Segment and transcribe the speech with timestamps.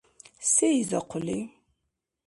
[0.53, 1.39] Се изахъули?